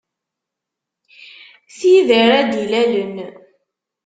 [1.77, 3.15] Tid ara d-ilalen.